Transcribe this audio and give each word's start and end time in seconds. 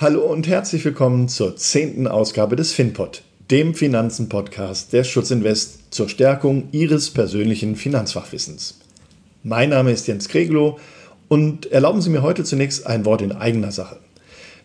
Hallo 0.00 0.20
und 0.20 0.46
herzlich 0.46 0.84
willkommen 0.84 1.26
zur 1.26 1.56
zehnten 1.56 2.06
Ausgabe 2.06 2.54
des 2.54 2.72
FinPod, 2.72 3.24
dem 3.50 3.74
Finanzen-Podcast 3.74 4.92
der 4.92 5.02
Schutzinvest 5.02 5.92
zur 5.92 6.08
Stärkung 6.08 6.68
Ihres 6.70 7.10
persönlichen 7.10 7.74
Finanzfachwissens. 7.74 8.78
Mein 9.42 9.70
Name 9.70 9.90
ist 9.90 10.06
Jens 10.06 10.28
Kreglow 10.28 10.78
und 11.26 11.72
erlauben 11.72 12.00
Sie 12.00 12.10
mir 12.10 12.22
heute 12.22 12.44
zunächst 12.44 12.86
ein 12.86 13.04
Wort 13.06 13.22
in 13.22 13.32
eigener 13.32 13.72
Sache. 13.72 13.98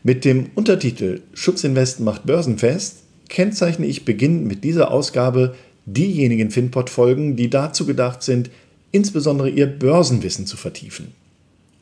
Mit 0.03 0.23
dem 0.23 0.51
Untertitel 0.53 1.21
Schutzinvest 1.33 1.99
macht 1.99 2.27
börsenfest 2.27 2.97
kennzeichne 3.27 3.87
ich 3.87 4.05
beginnend 4.05 4.45
mit 4.45 4.63
dieser 4.63 4.91
Ausgabe 4.91 5.55
diejenigen 5.87 6.51
FinPod-Folgen, 6.51 7.35
die 7.35 7.49
dazu 7.49 7.87
gedacht 7.87 8.21
sind, 8.21 8.51
insbesondere 8.91 9.49
Ihr 9.49 9.65
Börsenwissen 9.65 10.45
zu 10.45 10.57
vertiefen. 10.57 11.07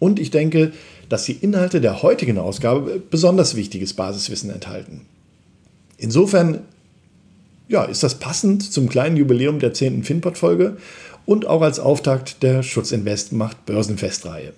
Und 0.02 0.20
ich 0.20 0.32
denke, 0.32 0.74
dass 1.10 1.26
die 1.26 1.34
Inhalte 1.34 1.80
der 1.80 2.02
heutigen 2.02 2.40
Ausgabe 2.40 3.00
besonders 3.12 3.56
wichtiges 3.56 3.94
Basiswissen 3.94 4.50
enthalten. 4.50 5.02
Insofern 6.00 6.62
ja, 7.68 7.84
ist 7.84 8.02
das 8.02 8.16
passend 8.16 8.64
zum 8.74 8.90
kleinen 8.90 9.16
Jubiläum 9.16 9.60
der 9.60 9.76
10. 9.76 10.04
FinPod-Folge 10.04 10.78
und 11.28 11.46
auch 11.46 11.62
als 11.62 11.80
Auftakt 11.80 12.42
der 12.42 12.64
Schutzinvest 12.64 13.32
macht 13.32 13.68
Börsenfestreihe. 13.68 14.54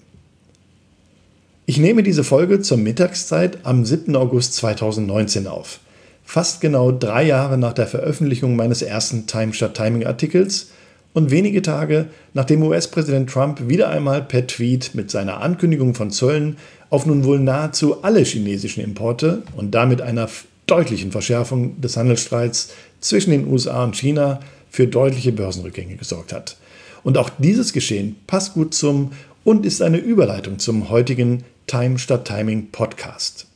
Ich 1.65 1.77
nehme 1.77 2.03
diese 2.03 2.23
Folge 2.23 2.61
zur 2.61 2.77
Mittagszeit 2.77 3.57
am 3.63 3.83
7. 3.83 4.15
August 4.15 4.53
2019 4.53 5.47
auf. 5.47 5.81
Fast 6.23 6.61
genau 6.61 6.93
drei 6.93 7.25
Jahre 7.25 7.57
nach 7.57 7.73
der 7.73 7.87
Veröffentlichung 7.87 8.55
meines 8.55 8.81
ersten 8.81 9.27
Time 9.27 9.53
Statt 9.53 9.75
Timing 9.75 10.05
Artikels 10.05 10.67
und 11.13 11.31
wenige 11.31 11.61
Tage 11.61 12.07
nachdem 12.33 12.63
US-Präsident 12.63 13.29
Trump 13.29 13.67
wieder 13.67 13.89
einmal 13.89 14.21
per 14.21 14.47
Tweet 14.47 14.91
mit 14.93 15.11
seiner 15.11 15.41
Ankündigung 15.41 15.93
von 15.95 16.11
Zöllen 16.11 16.57
auf 16.89 17.05
nun 17.05 17.23
wohl 17.23 17.39
nahezu 17.39 18.03
alle 18.03 18.23
chinesischen 18.23 18.83
Importe 18.83 19.43
und 19.55 19.73
damit 19.73 20.01
einer 20.01 20.29
deutlichen 20.65 21.11
Verschärfung 21.11 21.79
des 21.81 21.97
Handelsstreits 21.97 22.69
zwischen 22.99 23.31
den 23.31 23.47
USA 23.47 23.83
und 23.83 23.95
China 23.95 24.39
für 24.69 24.87
deutliche 24.87 25.31
Börsenrückgänge 25.31 25.95
gesorgt 25.95 26.33
hat. 26.33 26.57
Und 27.03 27.17
auch 27.17 27.29
dieses 27.37 27.73
Geschehen 27.73 28.15
passt 28.27 28.53
gut 28.53 28.73
zum 28.73 29.11
und 29.43 29.65
ist 29.65 29.81
eine 29.81 29.97
Überleitung 29.97 30.57
zum 30.59 30.89
heutigen 30.89 31.43
Time 31.67 31.99
statt 31.99 32.25
Timing 32.25 32.69
Podcast. 32.71 33.47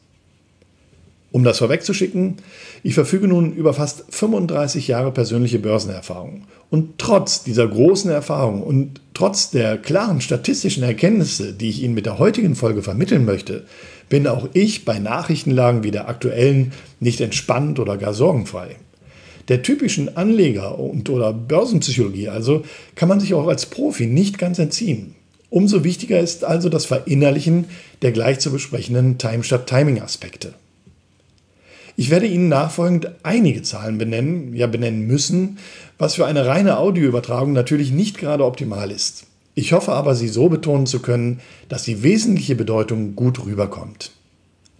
Um 1.31 1.44
das 1.44 1.58
vorwegzuschicken, 1.58 2.36
ich 2.83 2.94
verfüge 2.94 3.28
nun 3.28 3.53
über 3.53 3.73
fast 3.73 4.06
35 4.09 4.88
Jahre 4.88 5.11
persönliche 5.11 5.59
Börsenerfahrung. 5.59 6.44
Und 6.70 6.97
trotz 6.97 7.44
dieser 7.44 7.67
großen 7.67 8.09
Erfahrung 8.09 8.64
und 8.64 9.02
trotz 9.14 9.52
der 9.52 9.78
klaren 9.78 10.22
statistischen 10.22 10.83
Erkenntnisse, 10.83 11.53
die 11.53 11.70
ich 11.70 11.83
Ihnen 11.83 11.94
mit 11.94 12.05
der 12.05 12.17
heutigen 12.17 12.55
Folge 12.55 12.81
vermitteln 12.81 13.25
möchte, 13.25 13.66
bin 14.09 14.25
auch 14.25 14.48
ich 14.53 14.86
bei 14.86 15.00
Nachrichtenlagen 15.00 15.83
wie 15.83 15.92
der 15.92 16.08
aktuellen 16.08 16.72
nicht 17.00 17.20
entspannt 17.20 17.80
oder 17.80 17.98
gar 17.98 18.14
sorgenfrei. 18.14 18.78
Der 19.50 19.64
typischen 19.64 20.17
Anleger- 20.17 20.80
und 20.80 21.09
oder 21.09 21.33
Börsenpsychologie 21.33 22.30
also 22.30 22.64
kann 22.95 23.09
man 23.09 23.20
sich 23.20 23.33
auch 23.33 23.48
als 23.48 23.66
Profi 23.66 24.08
nicht 24.08 24.38
ganz 24.38 24.59
entziehen. 24.59 25.16
Umso 25.50 25.83
wichtiger 25.83 26.20
ist 26.20 26.44
also 26.44 26.67
das 26.70 26.86
Verinnerlichen 26.86 27.66
der 28.02 28.11
gleich 28.11 28.39
zu 28.39 28.52
besprechenden 28.52 29.17
Time-Statt-Timing-Aspekte. 29.17 30.53
Ich 31.99 32.11
werde 32.11 32.27
Ihnen 32.27 32.47
nachfolgend 32.47 33.09
einige 33.23 33.63
Zahlen 33.63 33.97
benennen, 33.97 34.53
ja 34.53 34.67
benennen 34.67 35.07
müssen, 35.07 35.57
was 35.97 36.13
für 36.13 36.27
eine 36.27 36.45
reine 36.45 36.77
Audioübertragung 36.77 37.53
natürlich 37.53 37.91
nicht 37.91 38.19
gerade 38.19 38.45
optimal 38.45 38.91
ist. 38.91 39.25
Ich 39.55 39.73
hoffe 39.73 39.93
aber, 39.93 40.13
sie 40.13 40.27
so 40.27 40.47
betonen 40.47 40.85
zu 40.85 40.99
können, 40.99 41.39
dass 41.69 41.81
die 41.81 42.03
wesentliche 42.03 42.53
Bedeutung 42.53 43.15
gut 43.15 43.43
rüberkommt. 43.43 44.11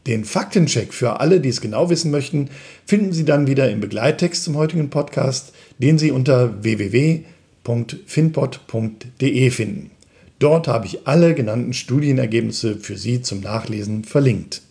Den 0.06 0.26
Faktencheck 0.26 0.94
für 0.94 1.20
alle, 1.20 1.42
die 1.42 1.50
es 1.50 1.60
genau 1.60 1.90
wissen 1.90 2.12
möchten, 2.12 2.52
finden 2.86 3.12
Sie 3.12 3.26
dann 3.26 3.48
wieder 3.48 3.68
im 3.72 3.80
Begleittext 3.80 4.44
zum 4.44 4.56
heutigen 4.56 4.92
Podcast, 4.92 5.54
den 5.80 5.98
Sie 5.98 6.12
unter 6.12 6.64
www.finpod.de 6.64 9.50
finden. 9.50 9.90
Dort 10.38 10.68
habe 10.68 10.86
ich 10.86 11.08
alle 11.08 11.34
genannten 11.34 11.74
Studienergebnisse 11.74 12.78
für 12.78 12.96
Sie 12.96 13.24
zum 13.24 13.42
Nachlesen 13.42 14.04
verlinkt. 14.04 14.62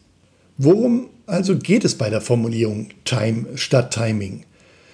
Worum 0.59 1.09
also 1.27 1.57
geht 1.57 1.85
es 1.85 1.97
bei 1.97 2.11
der 2.11 2.21
Formulierung 2.21 2.89
Time 3.05 3.47
statt 3.57 3.93
Timing? 3.93 4.45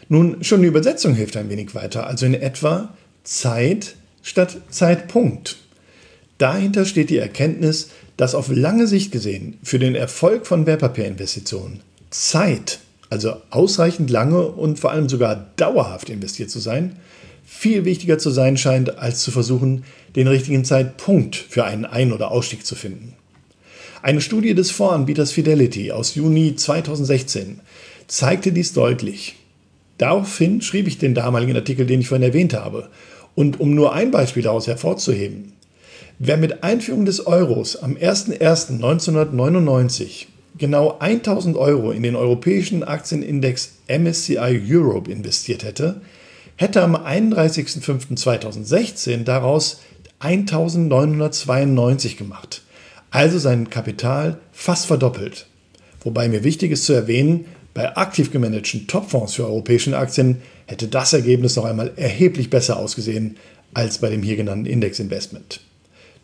Nun, 0.09 0.43
schon 0.43 0.63
die 0.63 0.69
Übersetzung 0.69 1.15
hilft 1.15 1.37
ein 1.37 1.49
wenig 1.49 1.75
weiter, 1.75 2.07
also 2.07 2.27
in 2.27 2.35
etwa 2.35 2.95
Zeit 3.25 3.97
statt 4.23 4.59
Zeitpunkt. 4.69 5.57
Dahinter 6.39 6.87
steht 6.87 7.11
die 7.11 7.19
Erkenntnis, 7.19 7.91
dass 8.17 8.35
auf 8.35 8.49
lange 8.49 8.87
Sicht 8.87 9.13
gesehen 9.13 9.59
für 9.63 9.79
den 9.79 9.95
Erfolg 9.95 10.47
von 10.47 10.67
Wertpapierinvestitionen 10.67 11.81
Zeit, 12.11 12.81
also 13.11 13.37
ausreichend 13.51 14.11
lange 14.11 14.43
und 14.47 14.79
vor 14.79 14.91
allem 14.91 15.09
sogar 15.09 15.53
dauerhaft 15.57 16.11
investiert 16.11 16.51
zu 16.51 16.59
sein, 16.59 16.97
viel 17.45 17.85
wichtiger 17.85 18.19
zu 18.19 18.31
sein 18.31 18.57
scheint, 18.57 18.99
als 18.99 19.21
zu 19.21 19.31
versuchen, 19.31 19.85
den 20.17 20.27
richtigen 20.27 20.65
Zeitpunkt 20.65 21.37
für 21.37 21.65
einen 21.65 21.85
Ein- 21.85 22.13
oder 22.13 22.31
Ausstieg 22.31 22.67
zu 22.67 22.75
finden. 22.75 23.15
Eine 24.03 24.21
Studie 24.21 24.55
des 24.55 24.71
Fondsanbieters 24.73 25.31
Fidelity 25.31 25.93
aus 25.93 26.17
Juni 26.17 26.57
2016 26.57 27.61
zeigte 28.09 28.51
dies 28.51 28.73
deutlich. 28.73 29.37
Daraufhin 29.97 30.61
schrieb 30.61 30.89
ich 30.89 30.99
den 30.99 31.15
damaligen 31.15 31.55
Artikel, 31.55 31.87
den 31.87 32.01
ich 32.01 32.09
vorhin 32.09 32.27
erwähnt 32.27 32.53
habe. 32.53 32.89
Und 33.37 33.61
um 33.61 33.77
nur 33.77 33.93
ein 33.93 34.11
Beispiel 34.11 34.43
daraus 34.43 34.67
hervorzuheben, 34.67 35.53
wer 36.19 36.37
mit 36.37 36.65
Einführung 36.65 37.05
des 37.05 37.29
Euros 37.29 37.77
am 37.77 37.95
01.01.1999 37.95 40.27
genau 40.59 40.99
1000 40.99 41.57
Euro 41.57 41.93
in 41.93 42.03
den 42.03 42.17
europäischen 42.17 42.83
Aktienindex 42.83 43.75
MSCI 43.87 44.63
Europe 44.69 45.13
investiert 45.13 45.63
hätte, 45.63 46.01
hätte 46.57 46.83
am 46.83 46.97
31.05.2016 46.97 49.23
daraus 49.23 49.81
1992 50.19 52.17
gemacht 52.17 52.63
also 53.13 53.39
sein 53.39 53.71
Kapital 53.71 54.39
fast 54.53 54.87
verdoppelt. 54.87 55.47
Wobei 56.01 56.29
mir 56.29 56.43
wichtig 56.43 56.73
ist 56.73 56.87
zu 56.87 56.95
erwähnen, 56.95 57.45
bei 57.75 57.97
aktiv 57.97 58.33
gemanagten 58.33 58.87
Topfonds 58.87 59.35
für 59.35 59.45
europäische 59.45 59.97
Aktien 59.97 60.43
hätte 60.67 60.89
das 60.89 61.13
Ergebnis 61.13 61.55
noch 61.57 61.65
einmal 61.65 61.93
erheblich 61.97 62.51
besser 62.51 62.77
ausgesehen 62.77 63.37
als 63.75 63.99
bei 63.99 64.11
dem 64.11 64.23
hier 64.23 64.37
genannten 64.37 64.67
Indexinvestment. 64.67 65.61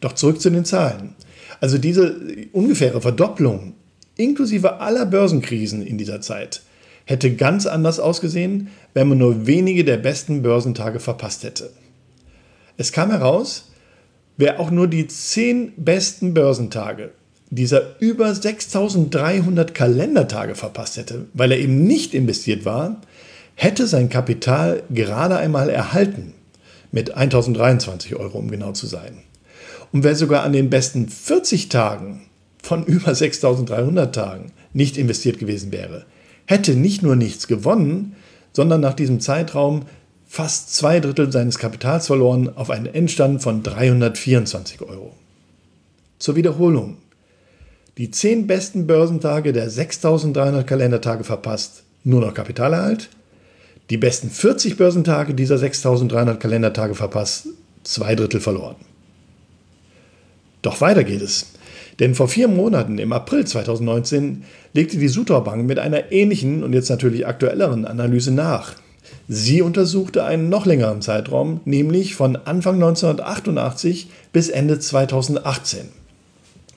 Doch 0.00 0.15
zurück 0.15 0.41
zu 0.41 0.50
den 0.50 0.65
Zahlen. 0.65 1.15
Also 1.60 1.78
diese 1.78 2.16
ungefähre 2.53 3.00
Verdopplung 3.00 3.75
inklusive 4.16 4.81
aller 4.81 5.06
Börsenkrisen 5.06 5.87
in 5.87 5.99
dieser 5.99 6.20
Zeit 6.20 6.62
hätte 7.05 7.34
ganz 7.34 7.66
anders 7.66 8.00
ausgesehen, 8.00 8.69
wenn 8.93 9.09
man 9.09 9.19
nur 9.19 9.47
wenige 9.47 9.84
der 9.84 9.97
besten 9.97 10.43
Börsentage 10.43 11.00
verpasst 11.00 11.44
hätte. 11.44 11.70
Es 12.76 12.93
kam 12.93 13.10
heraus, 13.10 13.68
Wer 14.38 14.60
auch 14.60 14.71
nur 14.71 14.87
die 14.87 15.09
10 15.09 15.72
besten 15.76 16.32
Börsentage 16.32 17.10
dieser 17.50 18.00
über 18.00 18.32
6300 18.32 19.75
Kalendertage 19.75 20.54
verpasst 20.54 20.97
hätte, 20.97 21.26
weil 21.34 21.50
er 21.50 21.59
eben 21.59 21.82
nicht 21.84 22.15
investiert 22.15 22.65
war, 22.65 23.00
hätte 23.56 23.88
sein 23.88 24.09
Kapital 24.09 24.84
gerade 24.91 25.37
einmal 25.37 25.71
erhalten. 25.71 26.34
Mit 26.93 27.16
1023 27.16 28.15
Euro, 28.15 28.38
um 28.38 28.49
genau 28.49 28.72
zu 28.72 28.87
sein. 28.87 29.19
Und 29.93 30.04
wer 30.04 30.15
sogar 30.15 30.44
an 30.44 30.53
den 30.53 30.70
besten 30.70 31.09
40 31.09 31.69
Tagen 31.69 32.22
von 32.62 32.84
über 32.84 33.15
6300 33.15 34.15
Tagen 34.15 34.53
nicht 34.72 34.97
investiert 34.97 35.41
gewesen 35.41 35.72
wäre, 35.72 36.06
hätte 36.47 36.76
nicht 36.76 37.03
nur 37.03 37.16
nichts 37.16 37.49
gewonnen, 37.49 38.15
sondern 38.53 38.81
nach 38.81 38.94
diesem 38.94 39.19
Zeitraum 39.19 39.82
fast 40.29 40.75
zwei 40.75 41.01
Drittel 41.01 41.33
seines 41.33 41.59
Kapitals 41.59 42.07
verloren 42.07 42.51
auf 42.55 42.71
einen 42.71 42.87
Endstand 42.87 43.43
von 43.43 43.63
324 43.63 44.83
Euro. 44.83 45.15
Zur 46.19 46.37
Wiederholung. 46.37 46.99
Die 47.97 48.11
10 48.11 48.47
besten 48.47 48.87
Börsentage 48.87 49.53
der 49.53 49.71
6300 49.71 50.65
Kalendertage 50.67 51.25
verpasst, 51.25 51.83
nur 52.05 52.21
noch 52.21 52.35
Kapitalerhalt. 52.35 53.09
Die 53.91 53.97
besten 53.97 54.31
40 54.31 54.77
Börsentage 54.77 55.35
dieser 55.35 55.59
6300 55.59 56.39
Kalendertage 56.39 56.95
verpasst, 56.95 57.49
zwei 57.83 58.15
Drittel 58.15 58.41
verloren. 58.41 58.77
Doch 60.63 60.81
weiter 60.81 61.05
geht 61.05 61.23
es. 61.23 61.47
Denn 61.99 62.15
vor 62.15 62.29
vier 62.29 62.47
Monaten, 62.47 62.99
im 62.99 63.13
April 63.13 63.47
2019, 63.47 64.45
legte 64.75 64.99
die 64.99 65.09
Sutor 65.09 65.43
Bank 65.43 65.67
mit 65.67 65.79
einer 65.79 66.13
ähnlichen 66.13 66.63
und 66.63 66.75
jetzt 66.75 66.91
natürlich 66.91 67.27
aktuelleren 67.27 67.85
Analyse 67.87 68.31
nach. 68.31 68.75
Sie 69.28 69.62
untersuchte 69.62 70.25
einen 70.25 70.49
noch 70.49 70.66
längeren 70.66 71.02
Zeitraum, 71.02 71.60
nämlich 71.64 72.14
von 72.14 72.37
Anfang 72.37 72.76
1988 72.76 74.08
bis 74.32 74.49
Ende 74.49 74.78
2018. 74.78 75.88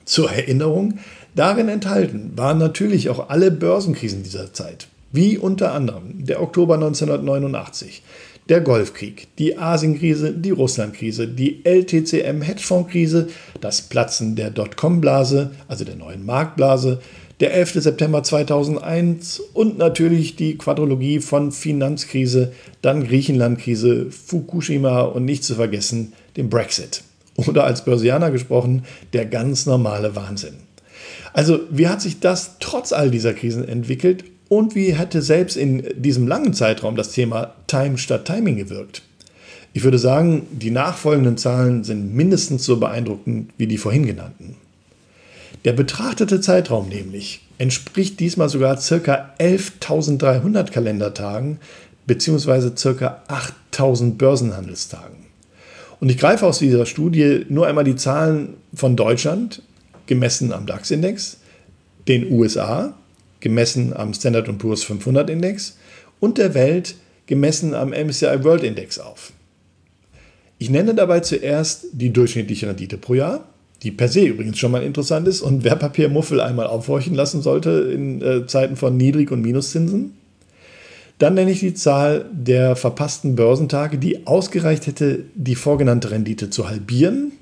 Zur 0.04 0.30
Erinnerung, 0.30 0.98
darin 1.34 1.68
enthalten 1.68 2.32
waren 2.36 2.58
natürlich 2.58 3.08
auch 3.08 3.28
alle 3.30 3.50
Börsenkrisen 3.50 4.22
dieser 4.22 4.52
Zeit, 4.52 4.88
wie 5.12 5.38
unter 5.38 5.72
anderem 5.72 6.24
der 6.26 6.42
Oktober 6.42 6.74
1989, 6.74 8.02
der 8.48 8.60
Golfkrieg, 8.60 9.28
die 9.38 9.56
Asienkrise, 9.56 10.32
die 10.32 10.50
Russlandkrise, 10.50 11.28
die 11.28 11.64
LTCM-Hedgefonds-Krise, 11.64 13.28
das 13.60 13.82
Platzen 13.82 14.34
der 14.34 14.50
Dotcom-Blase, 14.50 15.52
also 15.68 15.84
der 15.84 15.96
neuen 15.96 16.26
Marktblase, 16.26 17.00
der 17.42 17.54
11. 17.54 17.82
September 17.82 18.22
2001 18.22 19.40
und 19.52 19.76
natürlich 19.76 20.36
die 20.36 20.56
Quadrologie 20.56 21.18
von 21.18 21.50
Finanzkrise, 21.50 22.52
dann 22.82 23.02
Griechenlandkrise, 23.02 24.12
Fukushima 24.12 25.00
und 25.00 25.24
nicht 25.24 25.42
zu 25.42 25.56
vergessen 25.56 26.12
den 26.36 26.48
Brexit. 26.48 27.02
Oder 27.34 27.64
als 27.64 27.84
Börsianer 27.84 28.30
gesprochen, 28.30 28.84
der 29.12 29.26
ganz 29.26 29.66
normale 29.66 30.14
Wahnsinn. 30.14 30.54
Also 31.32 31.58
wie 31.68 31.88
hat 31.88 32.00
sich 32.00 32.20
das 32.20 32.58
trotz 32.60 32.92
all 32.92 33.10
dieser 33.10 33.34
Krisen 33.34 33.66
entwickelt 33.66 34.22
und 34.48 34.76
wie 34.76 34.94
hätte 34.94 35.20
selbst 35.20 35.56
in 35.56 35.82
diesem 35.96 36.28
langen 36.28 36.54
Zeitraum 36.54 36.94
das 36.94 37.10
Thema 37.10 37.54
Time 37.66 37.98
statt 37.98 38.24
Timing 38.24 38.56
gewirkt? 38.56 39.02
Ich 39.72 39.82
würde 39.82 39.98
sagen, 39.98 40.46
die 40.52 40.70
nachfolgenden 40.70 41.38
Zahlen 41.38 41.82
sind 41.82 42.14
mindestens 42.14 42.64
so 42.64 42.76
beeindruckend 42.76 43.50
wie 43.58 43.66
die 43.66 43.78
vorhin 43.78 44.06
genannten. 44.06 44.61
Der 45.64 45.72
betrachtete 45.72 46.40
Zeitraum 46.40 46.88
nämlich 46.88 47.46
entspricht 47.58 48.18
diesmal 48.18 48.48
sogar 48.48 48.76
ca. 48.76 49.30
11.300 49.38 50.70
Kalendertagen 50.70 51.58
bzw. 52.06 52.70
ca. 52.70 53.22
8.000 53.72 54.16
Börsenhandelstagen. 54.16 55.26
Und 56.00 56.10
ich 56.10 56.18
greife 56.18 56.46
aus 56.46 56.58
dieser 56.58 56.84
Studie 56.84 57.46
nur 57.48 57.68
einmal 57.68 57.84
die 57.84 57.94
Zahlen 57.94 58.54
von 58.74 58.96
Deutschland, 58.96 59.62
gemessen 60.06 60.52
am 60.52 60.66
DAX-Index, 60.66 61.36
den 62.08 62.32
USA, 62.32 62.94
gemessen 63.38 63.92
am 63.94 64.12
Standard 64.12 64.58
Poor's 64.58 64.82
500 64.82 65.30
Index 65.30 65.78
und 66.18 66.38
der 66.38 66.54
Welt, 66.54 66.96
gemessen 67.26 67.74
am 67.74 67.90
MSCI 67.90 68.42
World 68.42 68.64
Index 68.64 68.98
auf. 68.98 69.32
Ich 70.58 70.70
nenne 70.70 70.94
dabei 70.94 71.20
zuerst 71.20 71.86
die 71.92 72.12
durchschnittliche 72.12 72.66
Rendite 72.66 72.98
pro 72.98 73.14
Jahr, 73.14 73.44
die 73.82 73.90
per 73.90 74.08
se 74.08 74.24
übrigens 74.24 74.58
schon 74.58 74.70
mal 74.70 74.82
interessant 74.82 75.26
ist 75.26 75.40
und 75.40 75.64
Wertpapiermuffel 75.64 76.40
einmal 76.40 76.66
aufhorchen 76.66 77.14
lassen 77.14 77.42
sollte 77.42 77.70
in 77.92 78.22
äh, 78.22 78.46
Zeiten 78.46 78.76
von 78.76 78.96
Niedrig- 78.96 79.32
und 79.32 79.42
Minuszinsen. 79.42 80.12
Dann 81.18 81.34
nenne 81.34 81.50
ich 81.50 81.60
die 81.60 81.74
Zahl 81.74 82.26
der 82.32 82.76
verpassten 82.76 83.36
Börsentage, 83.36 83.98
die 83.98 84.26
ausgereicht 84.26 84.86
hätte, 84.86 85.24
die 85.34 85.54
vorgenannte 85.54 86.10
Rendite 86.10 86.50
zu 86.50 86.68
halbieren. 86.68 87.32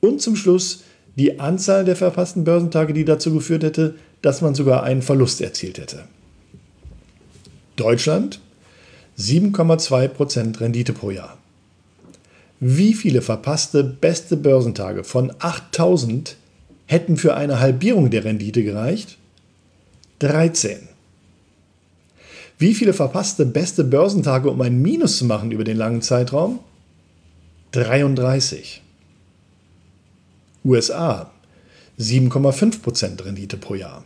Und 0.00 0.20
zum 0.20 0.36
Schluss 0.36 0.82
die 1.16 1.40
Anzahl 1.40 1.84
der 1.84 1.96
verpassten 1.96 2.44
Börsentage, 2.44 2.92
die 2.92 3.04
dazu 3.04 3.32
geführt 3.32 3.62
hätte, 3.62 3.94
dass 4.22 4.40
man 4.40 4.54
sogar 4.54 4.82
einen 4.82 5.02
Verlust 5.02 5.40
erzielt 5.40 5.78
hätte. 5.78 6.04
Deutschland 7.76 8.40
7,2% 9.18 10.60
Rendite 10.60 10.92
pro 10.92 11.10
Jahr. 11.10 11.38
Wie 12.64 12.94
viele 12.94 13.22
verpasste 13.22 13.82
beste 13.82 14.36
Börsentage 14.36 15.02
von 15.02 15.32
8000 15.40 16.36
hätten 16.86 17.16
für 17.16 17.34
eine 17.34 17.58
Halbierung 17.58 18.08
der 18.08 18.24
Rendite 18.24 18.62
gereicht? 18.62 19.18
13. 20.20 20.78
Wie 22.58 22.72
viele 22.74 22.92
verpasste 22.92 23.46
beste 23.46 23.82
Börsentage, 23.82 24.48
um 24.48 24.60
ein 24.60 24.80
Minus 24.80 25.18
zu 25.18 25.24
machen 25.24 25.50
über 25.50 25.64
den 25.64 25.76
langen 25.76 26.02
Zeitraum? 26.02 26.60
33. 27.72 28.80
USA 30.64 31.32
7,5% 31.98 33.24
Rendite 33.24 33.56
pro 33.56 33.74
Jahr. 33.74 34.04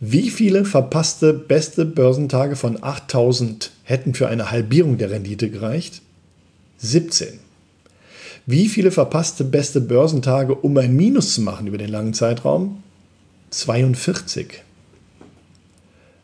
Wie 0.00 0.30
viele 0.30 0.64
verpasste 0.64 1.34
beste 1.34 1.84
Börsentage 1.84 2.56
von 2.56 2.82
8000 2.82 3.70
hätten 3.82 4.14
für 4.14 4.28
eine 4.28 4.50
Halbierung 4.50 4.96
der 4.96 5.10
Rendite 5.10 5.50
gereicht? 5.50 6.00
17. 6.78 7.45
Wie 8.48 8.68
viele 8.68 8.92
verpasste 8.92 9.42
beste 9.42 9.80
Börsentage, 9.80 10.54
um 10.54 10.76
ein 10.76 10.94
Minus 10.94 11.34
zu 11.34 11.40
machen 11.40 11.66
über 11.66 11.78
den 11.78 11.90
langen 11.90 12.14
Zeitraum? 12.14 12.80
42. 13.50 14.62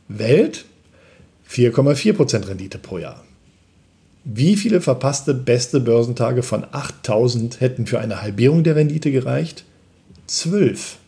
Welt 0.06 0.64
4,4% 1.50 2.46
Rendite 2.46 2.78
pro 2.78 2.98
Jahr. 2.98 3.24
Wie 4.22 4.56
viele 4.56 4.80
verpasste 4.80 5.34
beste 5.34 5.80
Börsentage 5.80 6.44
von 6.44 6.64
8000 6.70 7.60
hätten 7.60 7.86
für 7.86 7.98
eine 7.98 8.22
Halbierung 8.22 8.62
der 8.62 8.76
Rendite 8.76 9.10
gereicht? 9.10 9.64
12. 10.28 10.98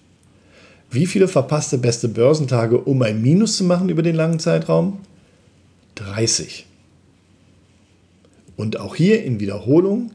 Wie 0.90 1.06
viele 1.06 1.28
verpasste 1.28 1.78
beste 1.78 2.08
Börsentage, 2.08 2.76
um 2.76 3.00
ein 3.02 3.22
Minus 3.22 3.56
zu 3.56 3.62
machen 3.62 3.88
über 3.88 4.02
den 4.02 4.16
langen 4.16 4.40
Zeitraum? 4.40 4.98
30. 5.94 6.66
Und 8.56 8.80
auch 8.80 8.96
hier 8.96 9.22
in 9.22 9.38
Wiederholung 9.38 10.10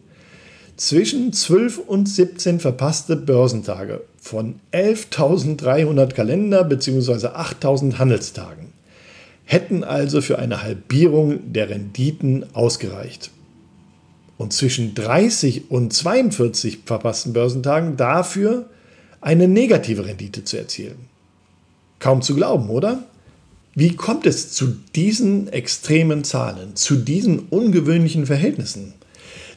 zwischen 0.79 1.33
12 1.33 1.77
und 1.77 2.07
17 2.07 2.61
verpasste 2.61 3.17
Börsentage 3.17 4.01
von 4.17 4.61
11.300 4.71 6.13
Kalender- 6.13 6.63
bzw. 6.63 7.27
8.000 7.27 7.97
Handelstagen 7.97 8.67
hätten 9.43 9.83
also 9.83 10.21
für 10.21 10.39
eine 10.39 10.63
Halbierung 10.63 11.51
der 11.51 11.69
Renditen 11.69 12.45
ausgereicht. 12.53 13.29
Und 14.37 14.53
zwischen 14.53 14.95
30 14.95 15.69
und 15.69 15.91
42 15.91 16.79
verpassten 16.85 17.33
Börsentagen 17.33 17.97
dafür 17.97 18.69
eine 19.19 19.49
negative 19.49 20.05
Rendite 20.05 20.45
zu 20.45 20.57
erzielen. 20.57 21.09
Kaum 21.99 22.21
zu 22.21 22.35
glauben, 22.35 22.69
oder? 22.69 23.03
Wie 23.75 23.97
kommt 23.97 24.25
es 24.25 24.53
zu 24.53 24.77
diesen 24.95 25.49
extremen 25.49 26.23
Zahlen, 26.23 26.77
zu 26.77 26.95
diesen 26.95 27.39
ungewöhnlichen 27.49 28.25
Verhältnissen? 28.25 28.93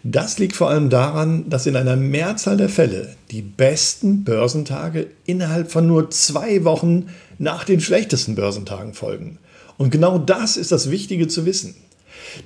Das 0.05 0.39
liegt 0.39 0.57
vor 0.57 0.69
allem 0.69 0.91
daran, 0.91 1.49
dass 1.49 1.67
in 1.67 1.77
einer 1.77 1.95
Mehrzahl 1.95 2.57
der 2.57 2.69
Fälle 2.69 3.15
die 3.31 3.43
besten 3.43 4.25
Börsentage 4.25 5.07
innerhalb 5.27 5.71
von 5.71 5.87
nur 5.87 6.11
zwei 6.11 6.65
Wochen 6.65 7.07
nach 7.39 7.65
den 7.65 7.81
schlechtesten 7.81 8.35
Börsentagen 8.35 8.95
folgen. 8.95 9.39
Und 9.79 9.91
genau 9.91 10.19
das 10.19 10.57
ist 10.57 10.73
das 10.73 10.91
Wichtige 10.91 11.29
zu 11.29 11.47
wissen. 11.47 11.77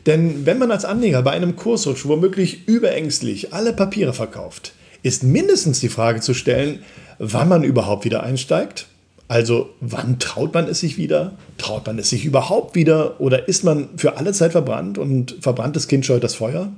Denn 0.05 0.45
wenn 0.45 0.59
man 0.59 0.71
als 0.71 0.85
Anleger 0.85 1.23
bei 1.23 1.31
einem 1.31 1.57
Kursrutsch 1.57 2.07
womöglich 2.07 2.69
überängstlich 2.69 3.55
alle 3.55 3.73
Papiere 3.73 4.13
verkauft, 4.13 4.73
ist 5.03 5.23
mindestens 5.23 5.81
die 5.81 5.89
Frage 5.89 6.21
zu 6.21 6.35
stellen, 6.35 6.81
wann 7.19 7.49
man 7.49 7.65
überhaupt 7.65 8.05
wieder 8.05 8.23
einsteigt. 8.23 8.87
Also 9.29 9.71
wann 9.81 10.19
traut 10.19 10.55
man 10.55 10.69
es 10.69 10.81
sich 10.81 10.99
wieder? 10.99 11.33
Traut 11.59 11.87
man 11.87 11.99
es 11.99 12.11
sich 12.11 12.25
überhaupt 12.25 12.75
wieder? 12.75 13.21
Oder 13.21 13.49
ist 13.49 13.65
man 13.65 13.89
für 13.97 14.19
alle 14.19 14.33
Zeit 14.33 14.53
verbrannt 14.53 14.99
und 14.99 15.37
verbranntes 15.41 15.89
Kind 15.89 16.05
scheut 16.05 16.23
das 16.23 16.35
Feuer? 16.35 16.71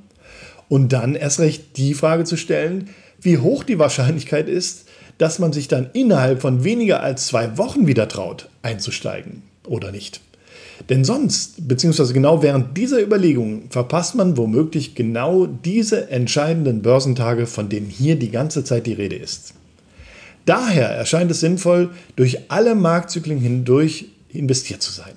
Und 0.69 0.93
dann 0.93 1.15
erst 1.15 1.41
recht 1.41 1.77
die 1.77 1.95
Frage 1.95 2.25
zu 2.25 2.37
stellen, 2.37 2.91
wie 3.21 3.39
hoch 3.39 3.65
die 3.65 3.79
Wahrscheinlichkeit 3.79 4.49
ist, 4.49 4.87
dass 5.17 5.39
man 5.39 5.53
sich 5.53 5.69
dann 5.69 5.91
innerhalb 5.93 6.41
von 6.41 6.63
weniger 6.65 7.03
als 7.03 7.27
zwei 7.27 7.59
Wochen 7.59 7.87
wieder 7.87 8.09
traut, 8.09 8.49
einzusteigen 8.63 9.43
oder 9.67 9.91
nicht. 9.91 10.21
Denn 10.89 11.05
sonst, 11.05 11.69
beziehungsweise 11.69 12.15
genau 12.15 12.43
während 12.43 12.77
dieser 12.77 13.03
Überlegungen, 13.03 13.69
verpasst 13.71 14.15
man 14.15 14.37
womöglich 14.37 14.95
genau 14.95 15.47
diese 15.47 16.09
entscheidenden 16.11 16.83
Börsentage, 16.83 17.47
von 17.47 17.69
denen 17.69 17.89
hier 17.89 18.17
die 18.17 18.31
ganze 18.31 18.63
Zeit 18.63 18.87
die 18.87 18.93
Rede 18.93 19.17
ist. 19.17 19.55
Daher 20.47 20.89
erscheint 20.89 21.31
es 21.31 21.41
sinnvoll, 21.41 21.91
durch 22.17 22.51
alle 22.51 22.75
Marktzyklen 22.75 23.39
hindurch 23.39 24.07
investiert 24.31 24.83
zu 24.83 24.93
sein. 24.93 25.13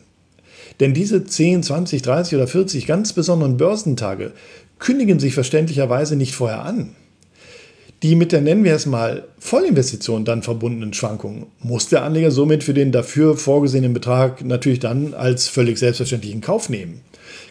Denn 0.79 0.93
diese 0.93 1.23
10, 1.25 1.63
20, 1.63 2.01
30 2.01 2.35
oder 2.35 2.47
40 2.47 2.87
ganz 2.87 3.13
besonderen 3.13 3.57
Börsentage 3.57 4.31
kündigen 4.81 5.19
sich 5.19 5.33
verständlicherweise 5.33 6.17
nicht 6.17 6.35
vorher 6.35 6.65
an. 6.65 6.95
Die 8.03 8.15
mit 8.15 8.31
der, 8.31 8.41
nennen 8.41 8.63
wir 8.63 8.73
es 8.73 8.87
mal, 8.87 9.27
Vollinvestition 9.37 10.25
dann 10.25 10.41
verbundenen 10.41 10.91
Schwankungen 10.93 11.45
muss 11.59 11.87
der 11.87 12.03
Anleger 12.03 12.31
somit 12.31 12.63
für 12.63 12.73
den 12.73 12.91
dafür 12.91 13.37
vorgesehenen 13.37 13.93
Betrag 13.93 14.43
natürlich 14.43 14.79
dann 14.79 15.13
als 15.13 15.47
völlig 15.47 15.77
selbstverständlichen 15.77 16.41
Kauf 16.41 16.67
nehmen. 16.67 17.01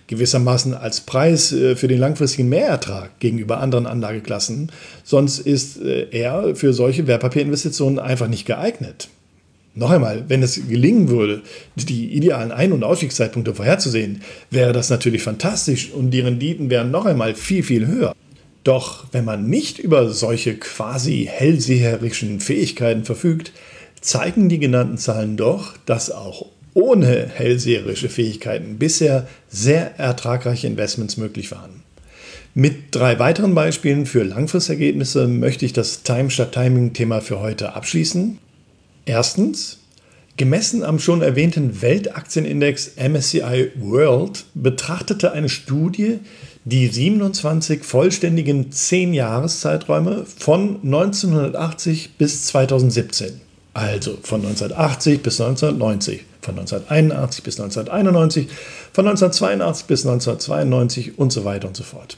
Gewissermaßen 0.08 0.74
als 0.74 1.02
Preis 1.02 1.52
äh, 1.52 1.76
für 1.76 1.86
den 1.86 2.00
langfristigen 2.00 2.48
Mehrertrag 2.48 3.20
gegenüber 3.20 3.60
anderen 3.60 3.86
Anlageklassen, 3.86 4.72
sonst 5.04 5.38
ist 5.38 5.80
äh, 5.80 6.08
er 6.10 6.56
für 6.56 6.72
solche 6.72 7.06
Wertpapierinvestitionen 7.06 8.00
einfach 8.00 8.26
nicht 8.26 8.44
geeignet. 8.44 9.08
Noch 9.74 9.90
einmal, 9.90 10.24
wenn 10.28 10.42
es 10.42 10.60
gelingen 10.68 11.08
würde, 11.08 11.42
die 11.76 12.12
idealen 12.12 12.50
Ein- 12.50 12.72
und 12.72 12.82
Ausstiegszeitpunkte 12.82 13.54
vorherzusehen, 13.54 14.22
wäre 14.50 14.72
das 14.72 14.90
natürlich 14.90 15.22
fantastisch 15.22 15.92
und 15.92 16.10
die 16.10 16.20
Renditen 16.20 16.70
wären 16.70 16.90
noch 16.90 17.06
einmal 17.06 17.34
viel, 17.34 17.62
viel 17.62 17.86
höher. 17.86 18.14
Doch 18.64 19.06
wenn 19.12 19.24
man 19.24 19.48
nicht 19.48 19.78
über 19.78 20.10
solche 20.10 20.56
quasi 20.56 21.28
hellseherischen 21.30 22.40
Fähigkeiten 22.40 23.04
verfügt, 23.04 23.52
zeigen 24.00 24.48
die 24.48 24.58
genannten 24.58 24.98
Zahlen 24.98 25.36
doch, 25.36 25.76
dass 25.86 26.10
auch 26.10 26.46
ohne 26.74 27.28
hellseherische 27.32 28.08
Fähigkeiten 28.08 28.78
bisher 28.78 29.28
sehr 29.48 29.98
ertragreiche 29.98 30.66
Investments 30.66 31.16
möglich 31.16 31.50
waren. 31.50 31.82
Mit 32.54 32.94
drei 32.94 33.18
weiteren 33.18 33.54
Beispielen 33.54 34.06
für 34.06 34.24
Langfristergebnisse 34.24 35.28
möchte 35.28 35.64
ich 35.64 35.72
das 35.72 36.02
Time 36.02 36.30
statt 36.30 36.52
Timing 36.52 36.92
Thema 36.92 37.20
für 37.20 37.40
heute 37.40 37.74
abschließen. 37.74 38.38
Erstens, 39.04 39.78
gemessen 40.36 40.82
am 40.84 40.98
schon 40.98 41.22
erwähnten 41.22 41.82
Weltaktienindex 41.82 42.92
MSCI 42.96 43.72
World 43.76 44.44
betrachtete 44.54 45.32
eine 45.32 45.48
Studie 45.48 46.18
die 46.64 46.88
27 46.88 47.84
vollständigen 47.84 48.70
10-Jahreszeiträume 48.70 50.26
von 50.26 50.76
1980 50.82 52.16
bis 52.18 52.46
2017. 52.46 53.40
Also 53.72 54.18
von 54.22 54.40
1980 54.40 55.22
bis 55.22 55.40
1990, 55.40 56.24
von 56.42 56.58
1981 56.58 57.44
bis 57.44 57.60
1991, 57.60 58.48
von 58.92 59.06
1982 59.06 59.86
bis 59.86 60.06
1992 60.06 61.18
und 61.18 61.32
so 61.32 61.44
weiter 61.44 61.68
und 61.68 61.76
so 61.76 61.84
fort. 61.84 62.16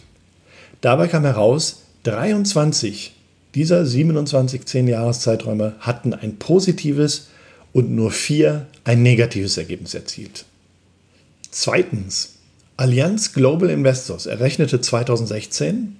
Dabei 0.80 1.08
kam 1.08 1.24
heraus, 1.24 1.82
23 2.04 3.12
dieser 3.54 3.84
27 3.84 4.62
10-Jahres-Zeiträume 4.62 5.74
hatten 5.80 6.14
ein 6.14 6.36
positives 6.36 7.28
und 7.72 7.90
nur 7.90 8.10
vier 8.10 8.66
ein 8.84 9.02
negatives 9.02 9.56
Ergebnis 9.58 9.94
erzielt. 9.94 10.44
Zweitens, 11.50 12.34
Allianz 12.76 13.32
Global 13.32 13.70
Investors 13.70 14.26
errechnete 14.26 14.80
2016, 14.80 15.96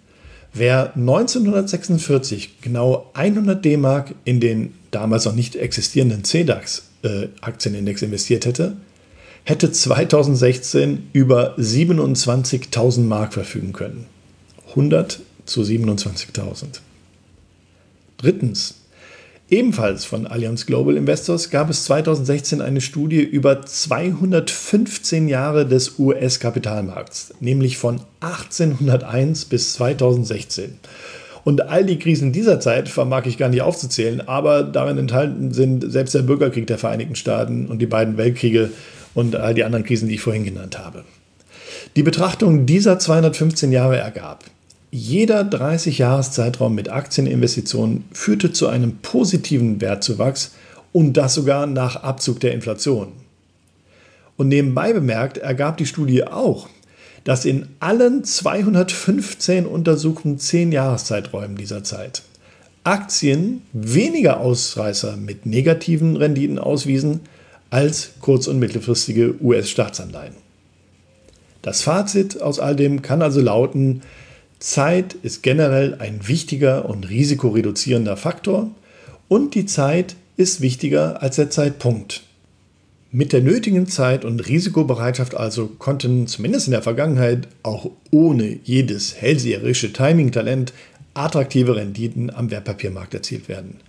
wer 0.55 0.95
1946 0.97 2.61
genau 2.63 3.11
100 3.15 3.65
D-Mark 3.65 4.15
in 4.25 4.41
den 4.41 4.75
damals 4.91 5.25
noch 5.27 5.35
nicht 5.35 5.57
existierenden 5.57 6.25
CDAX-Aktienindex 6.25 8.03
äh, 8.03 8.05
investiert 8.05 8.47
hätte, 8.47 8.77
hätte 9.45 9.71
2016 9.71 11.09
über 11.13 11.57
27.000 11.59 13.01
Mark 13.01 13.35
verfügen 13.35 13.73
können. 13.73 14.07
100 14.71 15.21
zu 15.45 15.63
27.000. 15.63 16.81
Drittens, 18.23 18.77
Ebenfalls 19.51 20.07
von 20.07 20.27
Allianz 20.27 20.65
Global 20.65 20.97
Investors 20.97 21.51
gab 21.51 21.69
es 21.69 21.85
2016 21.85 22.63
eine 22.63 22.81
Studie 22.81 23.21
über 23.21 23.61
215 23.67 25.29
Jahre 25.29 25.67
des 25.67 25.99
US-Kapitalmarkts, 25.99 27.35
nämlich 27.41 27.77
von 27.77 28.01
1801 28.21 29.45
bis 29.45 29.75
2016. 29.75 30.79
Und 31.45 31.69
all 31.69 31.85
die 31.85 31.99
Krisen 31.99 32.33
dieser 32.33 32.61
Zeit 32.61 32.89
vermag 32.89 33.27
ich 33.27 33.37
gar 33.37 33.51
nicht 33.51 33.61
aufzuzählen, 33.61 34.27
aber 34.27 34.63
darin 34.63 34.97
enthalten 34.97 35.53
sind 35.53 35.85
selbst 35.93 36.15
der 36.15 36.23
Bürgerkrieg 36.23 36.67
der 36.67 36.79
Vereinigten 36.79 37.17
Staaten 37.17 37.67
und 37.67 37.83
die 37.83 37.87
beiden 37.87 38.17
Weltkriege 38.17 38.71
und 39.13 39.37
all 39.37 39.53
die 39.53 39.65
anderen 39.65 39.85
Krisen, 39.85 40.09
die 40.09 40.15
ich 40.15 40.23
vorhin 40.23 40.45
genannt 40.45 40.79
habe. 40.79 41.05
Die 41.97 42.03
Betrachtung 42.03 42.65
dieser 42.65 42.99
215 42.99 43.71
Jahre 43.71 43.99
ergab, 43.99 44.45
jeder 44.95 45.41
30-Jahres-Zeitraum 45.41 46.75
mit 46.75 46.91
Aktieninvestitionen 46.91 48.05
führte 48.13 48.53
zu 48.53 48.69
einem 48.69 48.99
positiven 48.99 49.81
Wertzuwachs 49.81 50.53
und 50.93 51.15
das 51.15 51.33
sogar 51.33 51.67
nach 51.67 51.97
Abzug 51.97 52.41
der 52.41 52.53
Inflation. 52.53 53.13
Und 54.37 54.49
nebenbei 54.49 54.93
bemerkt 54.93 55.39
ergab 55.39 55.79
die 55.79 55.87
Studie 55.87 56.25
auch, 56.25 56.69
dass 57.25 57.47
in 57.47 57.69
allen 57.81 58.23
215 58.23 59.65
untersuchten 59.65 60.37
10-Jahres-Zeiträumen 60.37 61.57
dieser 61.57 61.83
Zeit 61.85 62.23
Aktien 62.85 63.63
weniger 63.73 64.41
Ausreißer 64.41 65.17
mit 65.17 65.47
negativen 65.47 66.17
Renditen 66.17 66.59
auswiesen 66.59 67.21
als 67.71 68.11
kurz- 68.21 68.47
und 68.47 68.59
mittelfristige 68.59 69.37
US-Staatsanleihen. 69.41 70.35
Das 71.63 71.81
Fazit 71.81 72.43
aus 72.43 72.59
all 72.59 72.77
dem 72.77 73.01
kann 73.01 73.23
also 73.23 73.41
lauten, 73.41 74.03
Zeit 74.63 75.15
ist 75.15 75.43
generell 75.43 75.97
ein 75.97 76.29
wichtiger 76.29 76.89
und 76.89 77.09
risikoreduzierender 77.09 78.17
Faktor 78.17 78.71
und 79.27 79.57
die 79.57 79.67
Zeit 79.67 80.15
ist 80.37 80.61
wichtiger 80.61 81.21
als 81.21 81.35
der 81.35 81.51
Zeitpunkt. 81.51 82.23
Mit 83.11 83.33
der 83.33 83.41
nötigen 83.41 83.89
Zeit 83.89 84.25
und 84.25 84.39
Risikobereitschaft 84.39 85.35
also 85.35 85.67
konnten 85.67 86.29
zumindest 86.29 86.69
in 86.69 86.71
der 86.71 86.83
Vergangenheit 86.83 87.49
auch 87.65 87.91
ohne 88.13 88.61
jedes 88.63 89.17
hellseherische 89.17 89.93
Timing-Talent 89.93 90.73
attraktive 91.13 91.75
Renditen 91.75 92.31
am 92.31 92.53
Wertpapiermarkt 92.53 93.15
erzielt 93.15 93.49
werden. 93.49 93.81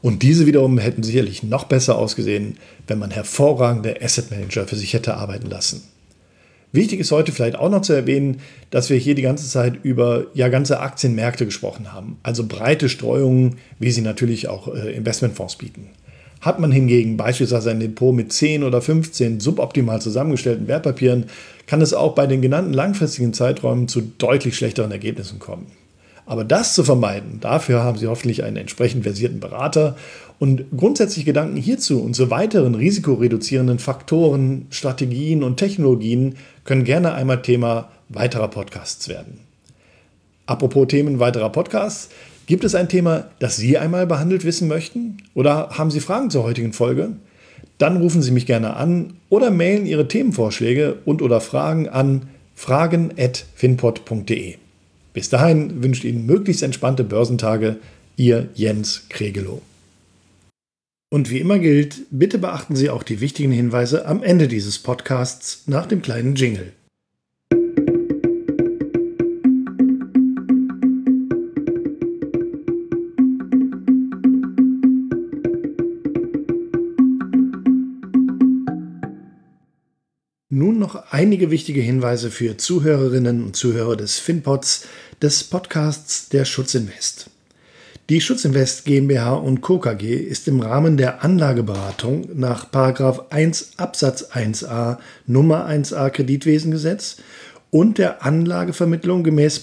Und 0.00 0.22
diese 0.22 0.46
wiederum 0.46 0.78
hätten 0.78 1.02
sicherlich 1.02 1.42
noch 1.42 1.64
besser 1.64 1.98
ausgesehen, 1.98 2.56
wenn 2.86 3.00
man 3.00 3.10
hervorragende 3.10 4.00
Asset 4.00 4.30
Manager 4.30 4.68
für 4.68 4.76
sich 4.76 4.94
hätte 4.94 5.14
arbeiten 5.14 5.50
lassen. 5.50 5.82
Wichtig 6.72 7.00
ist 7.00 7.10
heute 7.10 7.32
vielleicht 7.32 7.56
auch 7.56 7.68
noch 7.68 7.82
zu 7.82 7.92
erwähnen, 7.92 8.40
dass 8.70 8.90
wir 8.90 8.96
hier 8.96 9.16
die 9.16 9.22
ganze 9.22 9.48
Zeit 9.48 9.80
über 9.82 10.26
ja 10.34 10.48
ganze 10.48 10.80
Aktienmärkte 10.80 11.44
gesprochen 11.44 11.92
haben, 11.92 12.18
also 12.22 12.46
breite 12.46 12.88
Streuungen, 12.88 13.56
wie 13.78 13.90
sie 13.90 14.02
natürlich 14.02 14.48
auch 14.48 14.72
äh, 14.72 14.92
Investmentfonds 14.92 15.56
bieten. 15.56 15.88
Hat 16.40 16.58
man 16.58 16.72
hingegen 16.72 17.16
beispielsweise 17.16 17.70
ein 17.70 17.80
Depot 17.80 18.14
mit 18.14 18.32
10 18.32 18.62
oder 18.62 18.80
15 18.80 19.40
suboptimal 19.40 20.00
zusammengestellten 20.00 20.68
Wertpapieren, 20.68 21.26
kann 21.66 21.82
es 21.82 21.92
auch 21.92 22.14
bei 22.14 22.26
den 22.26 22.40
genannten 22.40 22.72
langfristigen 22.72 23.34
Zeiträumen 23.34 23.88
zu 23.88 24.00
deutlich 24.00 24.56
schlechteren 24.56 24.90
Ergebnissen 24.90 25.38
kommen. 25.38 25.66
Aber 26.24 26.44
das 26.44 26.74
zu 26.74 26.84
vermeiden, 26.84 27.40
dafür 27.40 27.82
haben 27.82 27.98
Sie 27.98 28.06
hoffentlich 28.06 28.44
einen 28.44 28.56
entsprechend 28.56 29.02
versierten 29.02 29.40
Berater 29.40 29.96
und 30.40 30.64
grundsätzlich 30.74 31.26
Gedanken 31.26 31.58
hierzu 31.58 32.02
und 32.02 32.16
zu 32.16 32.30
weiteren 32.30 32.74
risikoreduzierenden 32.74 33.78
Faktoren, 33.78 34.66
Strategien 34.70 35.42
und 35.42 35.58
Technologien 35.58 36.36
können 36.64 36.84
gerne 36.84 37.12
einmal 37.12 37.42
Thema 37.42 37.90
weiterer 38.08 38.48
Podcasts 38.48 39.06
werden. 39.08 39.40
Apropos 40.46 40.88
Themen 40.88 41.20
weiterer 41.20 41.50
Podcasts, 41.50 42.08
gibt 42.46 42.64
es 42.64 42.74
ein 42.74 42.88
Thema, 42.88 43.26
das 43.38 43.58
Sie 43.58 43.76
einmal 43.76 44.06
behandelt 44.06 44.46
wissen 44.46 44.66
möchten? 44.66 45.18
Oder 45.34 45.76
haben 45.76 45.90
Sie 45.90 46.00
Fragen 46.00 46.30
zur 46.30 46.42
heutigen 46.42 46.72
Folge? 46.72 47.10
Dann 47.76 47.98
rufen 47.98 48.22
Sie 48.22 48.30
mich 48.30 48.46
gerne 48.46 48.76
an 48.76 49.12
oder 49.28 49.50
mailen 49.50 49.84
Ihre 49.84 50.08
Themenvorschläge 50.08 51.00
und 51.04 51.20
oder 51.20 51.42
Fragen 51.42 51.90
an 51.90 52.30
fragen.finpod.de. 52.54 54.54
Bis 55.12 55.28
dahin 55.28 55.82
wünscht 55.82 56.04
Ihnen 56.04 56.24
möglichst 56.24 56.62
entspannte 56.62 57.04
Börsentage, 57.04 57.76
Ihr 58.16 58.48
Jens 58.54 59.02
Kregelow. 59.10 59.60
Und 61.12 61.28
wie 61.28 61.40
immer 61.40 61.58
gilt, 61.58 62.02
bitte 62.12 62.38
beachten 62.38 62.76
Sie 62.76 62.88
auch 62.88 63.02
die 63.02 63.20
wichtigen 63.20 63.50
Hinweise 63.50 64.06
am 64.06 64.22
Ende 64.22 64.46
dieses 64.46 64.78
Podcasts 64.78 65.64
nach 65.66 65.86
dem 65.86 66.02
kleinen 66.02 66.36
Jingle. 66.36 66.72
Nun 80.48 80.78
noch 80.78 81.10
einige 81.10 81.50
wichtige 81.50 81.80
Hinweise 81.80 82.30
für 82.30 82.56
Zuhörerinnen 82.56 83.42
und 83.42 83.56
Zuhörer 83.56 83.96
des 83.96 84.20
FinPods, 84.20 84.86
des 85.20 85.42
Podcasts 85.42 86.28
der 86.28 86.44
Schutzinvest. 86.44 87.30
Die 88.10 88.20
Schutzinvest 88.20 88.86
GmbH 88.86 89.34
und 89.34 89.60
Co. 89.60 89.78
KG 89.78 90.16
ist 90.16 90.48
im 90.48 90.58
Rahmen 90.58 90.96
der 90.96 91.22
Anlageberatung 91.22 92.28
nach 92.34 92.64
1 93.30 93.74
Absatz 93.76 94.32
1a 94.32 94.98
Nummer 95.28 95.68
1a 95.68 96.10
Kreditwesengesetz 96.10 97.18
und 97.70 97.98
der 97.98 98.24
Anlagevermittlung 98.24 99.22
gemäß 99.22 99.62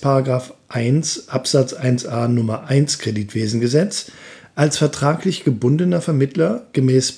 1 0.69 1.27
Absatz 1.27 1.73
1a 1.73 2.29
Nummer 2.29 2.69
1 2.69 2.99
Kreditwesengesetz 2.99 4.13
als 4.55 4.77
vertraglich 4.77 5.43
gebundener 5.43 5.99
Vermittler 5.99 6.67
gemäß 6.71 7.17